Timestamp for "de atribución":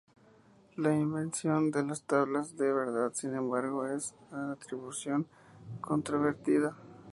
4.31-5.27